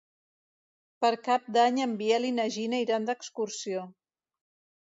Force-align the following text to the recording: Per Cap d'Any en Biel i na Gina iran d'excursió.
Per 1.05 1.11
Cap 1.27 1.45
d'Any 1.57 1.77
en 1.87 1.93
Biel 2.01 2.27
i 2.31 2.33
na 2.39 2.47
Gina 2.57 2.83
iran 2.87 3.07
d'excursió. 3.11 3.89